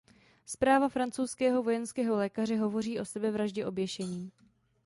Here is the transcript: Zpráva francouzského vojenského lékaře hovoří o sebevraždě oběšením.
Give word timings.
Zpráva 0.45 0.89
francouzského 0.89 1.63
vojenského 1.63 2.15
lékaře 2.15 2.57
hovoří 2.57 2.99
o 2.99 3.05
sebevraždě 3.05 3.65
oběšením. 3.65 4.31